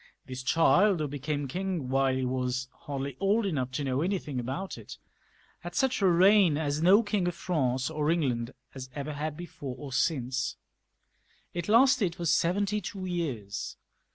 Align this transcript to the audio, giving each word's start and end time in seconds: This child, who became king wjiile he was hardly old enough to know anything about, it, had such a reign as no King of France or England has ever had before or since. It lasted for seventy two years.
This 0.25 0.41
child, 0.41 0.99
who 0.99 1.07
became 1.07 1.47
king 1.47 1.87
wjiile 1.89 2.17
he 2.17 2.25
was 2.25 2.69
hardly 2.73 3.15
old 3.19 3.45
enough 3.45 3.69
to 3.73 3.83
know 3.83 4.01
anything 4.01 4.39
about, 4.39 4.75
it, 4.75 4.97
had 5.59 5.75
such 5.75 6.01
a 6.01 6.07
reign 6.09 6.57
as 6.57 6.81
no 6.81 7.03
King 7.03 7.27
of 7.27 7.35
France 7.35 7.87
or 7.87 8.09
England 8.09 8.55
has 8.71 8.89
ever 8.95 9.13
had 9.13 9.37
before 9.37 9.75
or 9.77 9.93
since. 9.93 10.57
It 11.53 11.69
lasted 11.69 12.15
for 12.15 12.25
seventy 12.25 12.81
two 12.81 13.05
years. 13.05 13.77